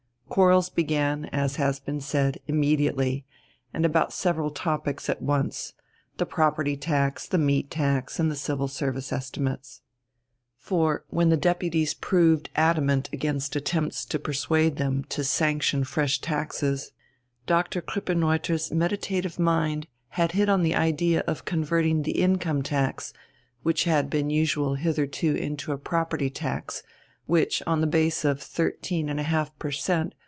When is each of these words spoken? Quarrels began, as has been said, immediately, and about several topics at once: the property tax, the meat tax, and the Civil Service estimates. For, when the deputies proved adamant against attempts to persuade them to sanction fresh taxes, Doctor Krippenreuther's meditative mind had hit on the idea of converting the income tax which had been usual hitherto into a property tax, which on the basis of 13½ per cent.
Quarrels 0.33 0.69
began, 0.69 1.25
as 1.33 1.57
has 1.57 1.81
been 1.81 1.99
said, 1.99 2.39
immediately, 2.47 3.25
and 3.73 3.85
about 3.85 4.13
several 4.13 4.49
topics 4.49 5.09
at 5.09 5.21
once: 5.21 5.73
the 6.15 6.25
property 6.25 6.77
tax, 6.77 7.27
the 7.27 7.37
meat 7.37 7.69
tax, 7.69 8.17
and 8.17 8.31
the 8.31 8.35
Civil 8.37 8.69
Service 8.69 9.11
estimates. 9.11 9.81
For, 10.55 11.03
when 11.09 11.27
the 11.27 11.35
deputies 11.35 11.93
proved 11.93 12.49
adamant 12.55 13.09
against 13.11 13.57
attempts 13.57 14.05
to 14.05 14.17
persuade 14.19 14.77
them 14.77 15.03
to 15.09 15.25
sanction 15.25 15.83
fresh 15.83 16.21
taxes, 16.21 16.93
Doctor 17.45 17.81
Krippenreuther's 17.81 18.71
meditative 18.71 19.37
mind 19.37 19.85
had 20.11 20.31
hit 20.31 20.47
on 20.47 20.63
the 20.63 20.75
idea 20.75 21.25
of 21.27 21.43
converting 21.43 22.03
the 22.03 22.21
income 22.21 22.63
tax 22.63 23.11
which 23.63 23.83
had 23.83 24.09
been 24.09 24.29
usual 24.29 24.75
hitherto 24.75 25.35
into 25.35 25.73
a 25.73 25.77
property 25.77 26.29
tax, 26.29 26.83
which 27.25 27.61
on 27.67 27.81
the 27.81 27.87
basis 27.87 28.23
of 28.23 28.39
13½ 28.39 29.49
per 29.59 29.71
cent. 29.71 30.15